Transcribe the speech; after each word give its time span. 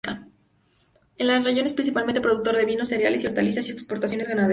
El 1.19 1.43
raión 1.43 1.67
es 1.67 1.75
principalmente 1.75 2.21
productor 2.21 2.57
de 2.57 2.65
vino, 2.65 2.83
cereales 2.87 3.23
y 3.23 3.27
hortalizas 3.27 3.67
y 3.67 3.71
explotaciones 3.73 4.27
ganaderas. 4.27 4.49